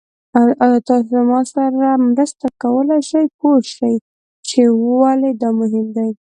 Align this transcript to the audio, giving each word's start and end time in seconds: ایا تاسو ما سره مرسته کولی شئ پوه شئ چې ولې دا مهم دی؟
ایا 0.63 0.79
تاسو 0.89 1.15
ما 1.29 1.39
سره 1.53 1.89
مرسته 2.07 2.47
کولی 2.61 2.99
شئ 3.09 3.25
پوه 3.39 3.59
شئ 3.75 3.95
چې 4.47 4.61
ولې 5.01 5.31
دا 5.41 5.49
مهم 5.59 5.85
دی؟ 5.95 6.09